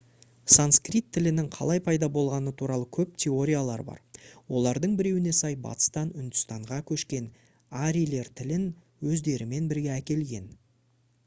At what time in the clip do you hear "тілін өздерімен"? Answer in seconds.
8.43-9.71